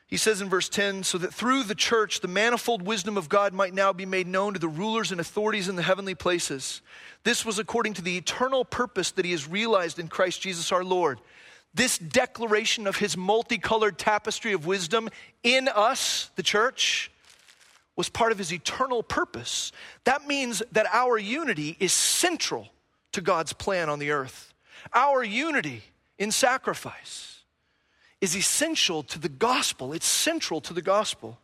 [0.07, 3.53] He says in verse 10 so that through the church, the manifold wisdom of God
[3.53, 6.81] might now be made known to the rulers and authorities in the heavenly places.
[7.25, 10.85] This was according to the eternal purpose that he has realized in Christ Jesus our
[10.85, 11.21] Lord.
[11.75, 15.11] This declaration of his multicolored tapestry of wisdom
[15.42, 17.11] in us, the church,
[17.99, 19.73] was part of his eternal purpose.
[20.05, 22.69] That means that our unity is central
[23.11, 24.55] to God's plan on the earth.
[24.95, 25.83] Our unity
[26.17, 27.41] in sacrifice
[28.21, 31.39] is essential to the gospel, it's central to the gospel.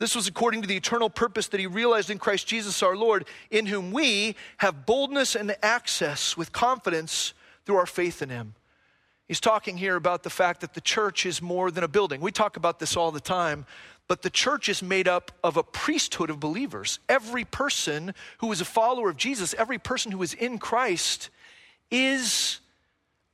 [0.00, 3.24] This was according to the eternal purpose that he realized in Christ Jesus our Lord,
[3.48, 8.56] in whom we have boldness and access with confidence through our faith in him.
[9.28, 12.20] He's talking here about the fact that the church is more than a building.
[12.20, 13.64] We talk about this all the time,
[14.08, 16.98] but the church is made up of a priesthood of believers.
[17.08, 21.30] Every person who is a follower of Jesus, every person who is in Christ,
[21.90, 22.60] is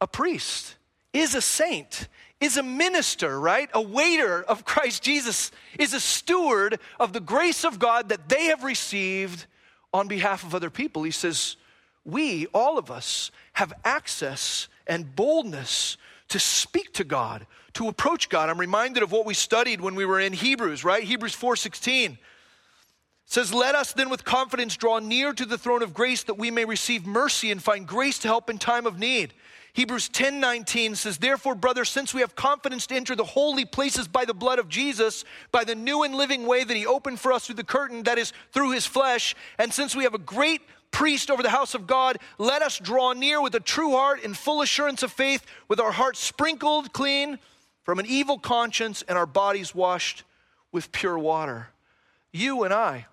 [0.01, 0.77] a priest,
[1.13, 2.09] is a saint,
[2.41, 3.69] is a minister, right?
[3.75, 8.47] A waiter of Christ Jesus, is a steward of the grace of God that they
[8.47, 9.47] have received
[9.93, 11.03] on behalf of other people.
[11.03, 11.57] He says,
[12.05, 15.97] We, all of us, have access and boldness
[16.29, 18.51] to speak to God, to approach God.
[18.51, 21.03] I'm reminded of what we studied when we were in Hebrews, right?
[21.03, 22.19] Hebrews 4:16
[23.29, 26.51] says, Let us then with confidence draw near to the throne of grace that we
[26.51, 29.35] may receive mercy and find grace to help in time of need.
[29.75, 34.09] Hebrews 10 19 says, Therefore, brothers, since we have confidence to enter the holy places
[34.09, 37.33] by the blood of Jesus, by the new and living way that he opened for
[37.33, 40.63] us through the curtain, that is, through his flesh, and since we have a great
[40.91, 44.35] priest over the house of God, let us draw near with a true heart in
[44.35, 47.39] full assurance of faith, with our hearts sprinkled clean
[47.85, 50.25] from an evil conscience and our bodies washed
[50.73, 51.69] with pure water.
[52.33, 53.07] You and I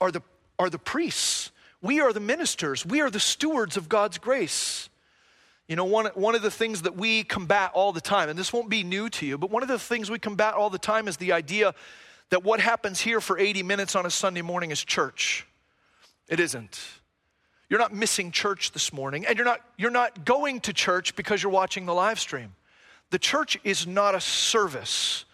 [0.00, 0.22] are the,
[0.58, 1.50] are the priests.
[1.80, 2.84] We are the ministers.
[2.84, 4.88] We are the stewards of God's grace.
[5.68, 8.52] You know, one, one of the things that we combat all the time, and this
[8.52, 11.08] won't be new to you, but one of the things we combat all the time
[11.08, 11.74] is the idea
[12.30, 15.46] that what happens here for 80 minutes on a Sunday morning is church.
[16.28, 16.80] It isn't.
[17.68, 21.42] You're not missing church this morning, and you're not, you're not going to church because
[21.42, 22.54] you're watching the live stream.
[23.10, 25.24] The church is not a service,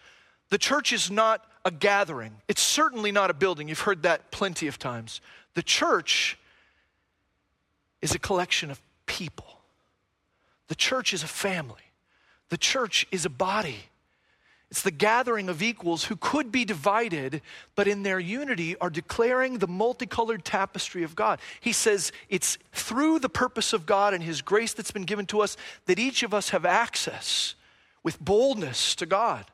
[0.49, 2.33] the church is not a gathering.
[2.47, 3.67] It's certainly not a building.
[3.67, 5.19] You've heard that plenty of times.
[5.55, 6.37] The church
[8.01, 9.61] is a collection of people,
[10.67, 11.91] the church is a family,
[12.49, 13.89] the church is a body.
[14.75, 17.41] It's the gathering of equals who could be divided,
[17.75, 21.39] but in their unity are declaring the multicolored tapestry of God.
[21.61, 25.39] He says it's through the purpose of God and His grace that's been given to
[25.39, 27.55] us that each of us have access
[28.03, 29.45] with boldness to God.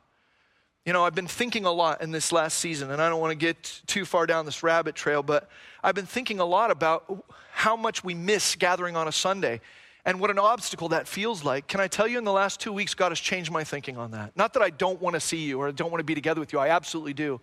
[0.88, 3.30] You know, I've been thinking a lot in this last season, and I don't want
[3.30, 5.48] to get too far down this rabbit trail, but
[5.84, 9.62] I've been thinking a lot about how much we miss gathering on a Sunday
[10.06, 11.68] and what an obstacle that feels like.
[11.68, 14.12] Can I tell you, in the last two weeks, God has changed my thinking on
[14.12, 14.36] that.
[14.36, 16.40] Not that I don't want to see you or I don't want to be together
[16.40, 17.40] with you, I absolutely do.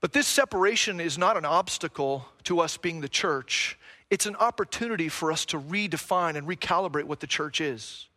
[0.00, 3.78] But this separation is not an obstacle to us being the church,
[4.10, 8.08] it's an opportunity for us to redefine and recalibrate what the church is.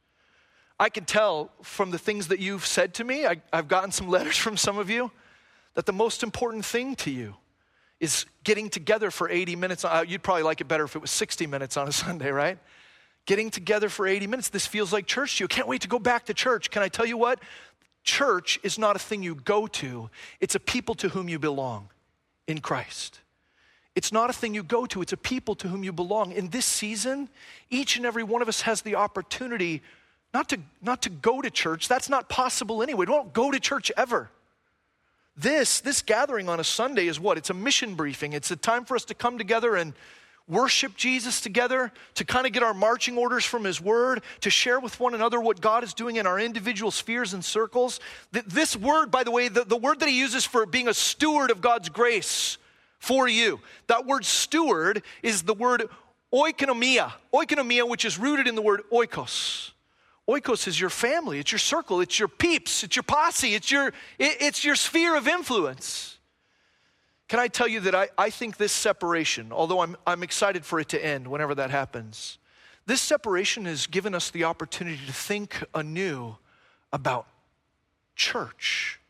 [0.78, 4.10] I can tell from the things that you've said to me, I, have gotten some
[4.10, 5.12] letters from some of you,
[5.76, 7.36] that the most important thing to you
[7.99, 9.86] is getting together for 80 minutes.
[9.86, 12.58] Uh, you'd probably like it better if it was 60 minutes on a Sunday, right?
[13.26, 14.49] Getting together for 80 minutes.
[14.49, 15.47] This feels like church to you.
[15.47, 16.69] Can't wait to go back to church.
[16.69, 17.39] Can I tell you what?
[18.03, 20.09] Church is not a thing you go to,
[20.39, 21.89] it's a people to whom you belong
[22.47, 23.19] in Christ.
[23.95, 26.32] It's not a thing you go to, it's a people to whom you belong.
[26.34, 27.30] In this season,
[27.69, 29.82] each and every one of us has the opportunity
[30.34, 31.88] not to, not to go to church.
[31.88, 32.99] That's not possible anyway.
[32.99, 34.30] We don't go to church ever.
[35.38, 37.38] This, this gathering on a Sunday is what?
[37.38, 38.34] It's a mission briefing.
[38.34, 39.93] It's a time for us to come together and
[40.48, 44.80] worship Jesus together, to kind of get our marching orders from His Word, to share
[44.80, 48.00] with one another what God is doing in our individual spheres and circles.
[48.32, 51.50] This word, by the way, the, the word that He uses for being a steward
[51.52, 52.58] of God's grace
[53.00, 55.89] for you, that word steward is the word
[56.34, 59.72] oikonomia, oikonomia, which is rooted in the word oikos.
[60.28, 63.93] Oikos is your family, it's your circle, it's your peeps, it's your posse, it's your,
[64.18, 66.14] it's your sphere of influence.
[67.36, 70.79] Can I tell you that I, I think this separation, although I'm, I'm excited for
[70.79, 72.38] it to end whenever that happens,
[72.86, 76.38] this separation has given us the opportunity to think anew
[76.93, 77.27] about
[78.15, 79.01] church.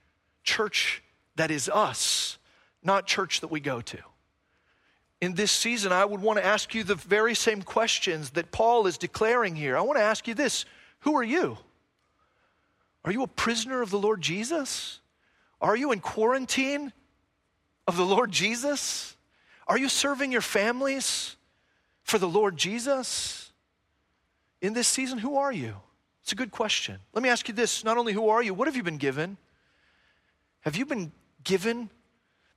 [0.44, 1.04] Church
[1.36, 2.40] that is us,
[2.82, 4.00] not church that we go to.
[5.22, 8.88] In this season, I would want to ask you the very same questions that Paul
[8.88, 9.78] is declaring here.
[9.78, 10.66] I want to ask you this
[11.02, 11.60] Who are you?
[13.04, 15.00] Are you a prisoner of the Lord Jesus?
[15.62, 16.92] Are you in quarantine
[17.88, 19.16] of the Lord Jesus?
[19.68, 21.36] Are you serving your families
[22.04, 23.52] for the Lord Jesus?
[24.62, 25.76] In this season, who are you?
[26.24, 27.00] It's a good question.
[27.14, 29.38] Let me ask you this not only who are you, what have you been given?
[30.62, 31.12] Have you been
[31.44, 31.90] given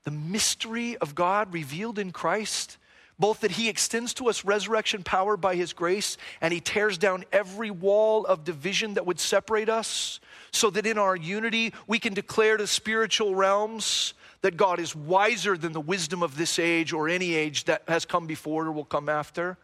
[0.04, 2.78] the mystery of God revealed in Christ?
[3.18, 7.24] Both that he extends to us resurrection power by his grace and he tears down
[7.32, 10.20] every wall of division that would separate us
[10.50, 15.56] so that in our unity we can declare to spiritual realms that God is wiser
[15.56, 18.84] than the wisdom of this age or any age that has come before or will
[18.84, 19.56] come after?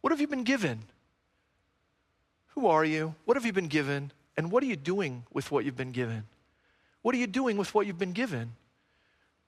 [0.00, 0.80] What have you been given?
[2.48, 3.14] Who are you?
[3.24, 4.12] What have you been given?
[4.36, 6.24] And what are you doing with what you've been given?
[7.02, 8.52] What are you doing with what you've been given?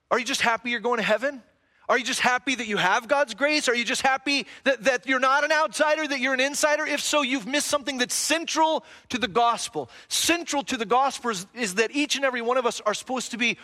[0.09, 1.41] Are you just happy you're going to heaven?
[1.89, 3.67] Are you just happy that you have God's grace?
[3.67, 6.85] Are you just happy that, that you're not an outsider, that you're an insider?
[6.85, 9.89] If so, you've missed something that's central to the gospel.
[10.07, 13.31] Central to the gospel is, is that each and every one of us are supposed
[13.31, 13.57] to be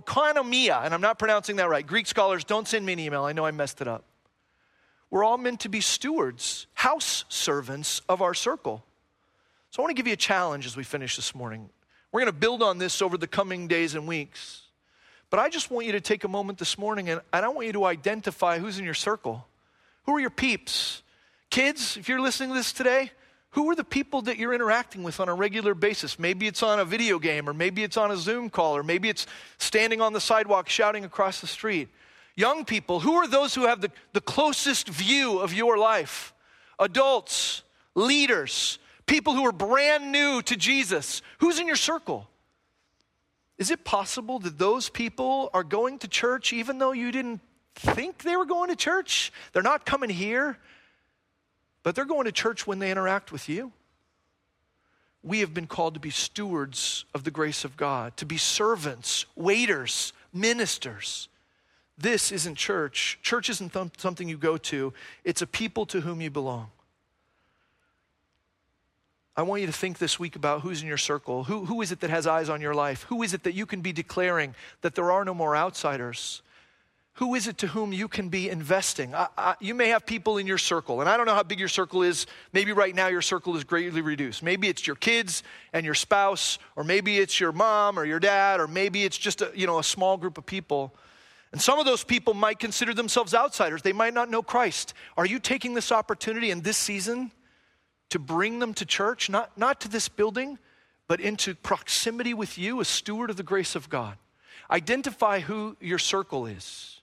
[0.00, 1.86] oikonomia, and I'm not pronouncing that right.
[1.86, 3.24] Greek scholars, don't send me an email.
[3.24, 4.04] I know I messed it up.
[5.10, 8.84] We're all meant to be stewards, house servants of our circle.
[9.70, 11.68] So I want to give you a challenge as we finish this morning.
[12.10, 14.62] We're going to build on this over the coming days and weeks.
[15.30, 17.72] But I just want you to take a moment this morning and I want you
[17.72, 19.46] to identify who's in your circle.
[20.06, 21.02] Who are your peeps?
[21.50, 23.10] Kids, if you're listening to this today,
[23.54, 26.18] who are the people that you're interacting with on a regular basis?
[26.18, 29.08] Maybe it's on a video game, or maybe it's on a Zoom call, or maybe
[29.08, 29.28] it's
[29.58, 31.88] standing on the sidewalk shouting across the street.
[32.34, 36.34] Young people, who are those who have the, the closest view of your life?
[36.80, 37.62] Adults,
[37.94, 41.22] leaders, people who are brand new to Jesus.
[41.38, 42.28] Who's in your circle?
[43.56, 47.40] Is it possible that those people are going to church even though you didn't
[47.76, 49.32] think they were going to church?
[49.52, 50.58] They're not coming here
[51.84, 53.70] but they're going to church when they interact with you.
[55.22, 59.26] We have been called to be stewards of the grace of God, to be servants,
[59.36, 61.28] waiters, ministers.
[61.96, 63.18] This isn't church.
[63.22, 66.70] Church isn't th- something you go to, it's a people to whom you belong.
[69.36, 71.44] I want you to think this week about who's in your circle.
[71.44, 73.02] Who, who is it that has eyes on your life?
[73.04, 76.40] Who is it that you can be declaring that there are no more outsiders?
[77.18, 79.14] Who is it to whom you can be investing?
[79.14, 81.60] I, I, you may have people in your circle, and I don't know how big
[81.60, 82.26] your circle is.
[82.52, 84.42] Maybe right now your circle is greatly reduced.
[84.42, 88.58] Maybe it's your kids and your spouse, or maybe it's your mom or your dad,
[88.58, 90.92] or maybe it's just a, you know, a small group of people.
[91.52, 93.82] And some of those people might consider themselves outsiders.
[93.82, 94.92] They might not know Christ.
[95.16, 97.30] Are you taking this opportunity in this season
[98.10, 99.30] to bring them to church?
[99.30, 100.58] Not, not to this building,
[101.06, 104.16] but into proximity with you, a steward of the grace of God.
[104.68, 106.93] Identify who your circle is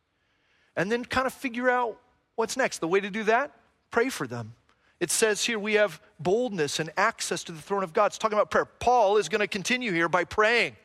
[0.76, 1.98] and then kind of figure out
[2.36, 2.80] what's next.
[2.80, 3.52] The way to do that,
[3.92, 4.54] pray for them.
[5.00, 8.08] It says here we have boldness and access to the throne of God.
[8.08, 8.66] It's talking about prayer.
[8.66, 10.76] Paul is going to continue here by praying.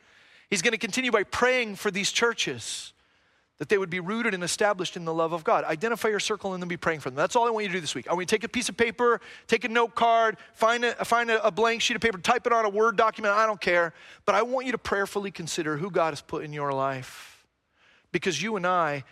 [0.49, 2.93] He's going to continue by praying for these churches
[3.57, 5.63] that they would be rooted and established in the love of God.
[5.65, 7.15] Identify your circle and then be praying for them.
[7.17, 8.07] That's all I want you to do this week.
[8.07, 10.93] I want you to take a piece of paper, take a note card, find a,
[11.05, 13.33] find a, a blank sheet of paper, type it on a Word document.
[13.33, 13.93] I don't care.
[14.25, 17.45] But I want you to prayerfully consider who God has put in your life.
[18.11, 19.03] Because you and I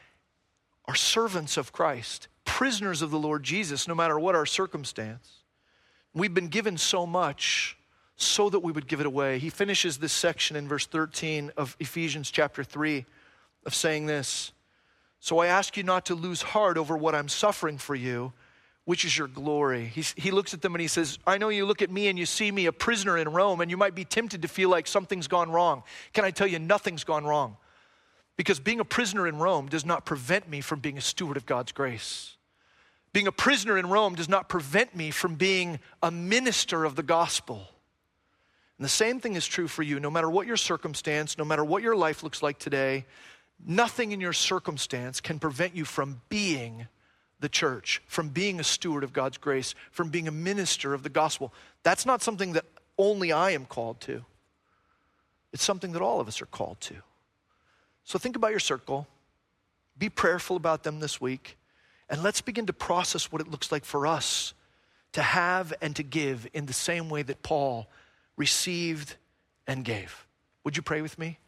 [0.88, 5.44] are servants of Christ, prisoners of the Lord Jesus, no matter what our circumstance.
[6.14, 7.78] We've been given so much
[8.16, 9.40] so that we would give it away.
[9.40, 13.06] He finishes this section in verse 13 of Ephesians chapter 3
[13.66, 14.54] of saying this
[15.20, 18.34] So I ask you not to lose heart over what I'm suffering for you
[18.86, 19.86] which is your glory?
[19.86, 22.18] He's, he looks at them and he says, I know you look at me and
[22.18, 24.86] you see me a prisoner in Rome, and you might be tempted to feel like
[24.88, 25.84] something's gone wrong.
[26.14, 27.58] Can I tell you, nothing's gone wrong?
[28.38, 31.46] Because being a prisoner in Rome does not prevent me from being a steward of
[31.46, 32.36] God's grace.
[33.14, 37.04] Being a prisoner in Rome does not prevent me from being a minister of the
[37.04, 37.68] gospel.
[38.78, 40.02] And the same thing is true for you.
[40.02, 43.06] No matter what your circumstance, no matter what your life looks like today,
[43.66, 46.88] nothing in your circumstance can prevent you from being
[47.40, 51.10] the church, from being a steward of God's grace, from being a minister of the
[51.10, 51.54] gospel.
[51.84, 52.66] That's not something that
[52.98, 54.26] only I am called to,
[55.54, 56.96] it's something that all of us are called to.
[58.06, 59.08] So think about your circle,
[59.98, 61.58] be prayerful about them this week,
[62.08, 64.54] and let's begin to process what it looks like for us
[65.14, 67.88] to have and to give in the same way that Paul
[68.38, 69.16] received
[69.66, 70.28] and gave.
[70.64, 71.40] Would you pray with me?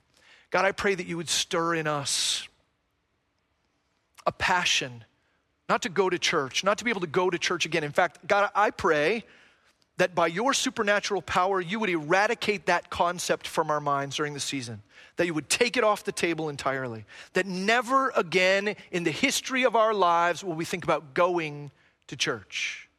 [0.50, 2.48] God, I pray that you would stir in us
[4.26, 5.04] a passion
[5.70, 7.84] not to go to church, not to be able to go to church again.
[7.84, 9.26] In fact, God, I pray
[9.98, 14.40] that by your supernatural power, you would eradicate that concept from our minds during the
[14.40, 14.82] season,
[15.18, 19.64] that you would take it off the table entirely, that never again in the history
[19.64, 21.72] of our lives will we think about going
[22.08, 22.90] to church.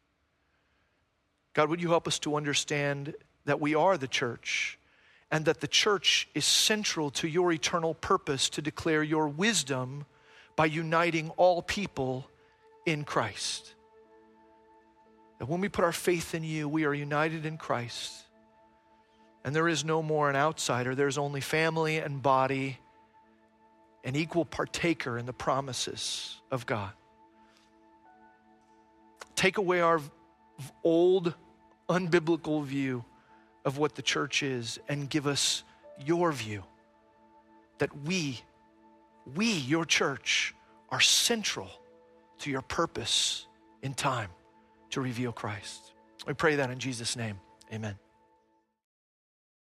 [1.54, 4.78] God, would you help us to understand that we are the church
[5.30, 10.06] and that the church is central to your eternal purpose to declare your wisdom
[10.56, 12.28] by uniting all people
[12.86, 13.74] in Christ.
[15.38, 18.12] That when we put our faith in you, we are united in Christ.
[19.44, 22.78] And there is no more an outsider, there's only family and body,
[24.04, 26.90] an equal partaker in the promises of God.
[29.36, 30.00] Take away our
[30.82, 31.34] old,
[31.88, 33.04] unbiblical view
[33.64, 35.62] of what the church is and give us
[36.04, 36.64] your view
[37.78, 38.40] that we,
[39.36, 40.54] we, your church,
[40.90, 41.68] are central
[42.40, 43.46] to your purpose
[43.82, 44.30] in time
[44.90, 45.92] to reveal Christ.
[46.26, 47.40] We pray that in Jesus' name.
[47.72, 47.96] Amen.